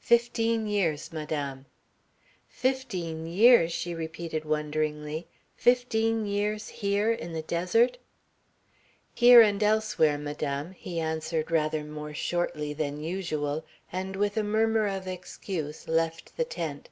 "Fifteen 0.00 0.66
years, 0.66 1.14
Madame." 1.14 1.64
"Fifteen 2.46 3.26
years," 3.26 3.72
she 3.72 3.94
repeated 3.94 4.44
wonderingly. 4.44 5.26
"Fifteen 5.56 6.26
years 6.26 6.68
here, 6.68 7.10
in 7.10 7.32
the 7.32 7.40
desert?" 7.40 7.96
"Here 9.14 9.40
and 9.40 9.62
elsewhere, 9.62 10.18
Madame," 10.18 10.72
he 10.72 11.00
answered 11.00 11.50
rather 11.50 11.84
more 11.84 12.12
shortly 12.12 12.74
than 12.74 13.02
usual, 13.02 13.64
and 13.90 14.14
with 14.14 14.36
a 14.36 14.42
murmur 14.42 14.86
of 14.86 15.06
excuse 15.08 15.88
left 15.88 16.36
the 16.36 16.44
tent. 16.44 16.90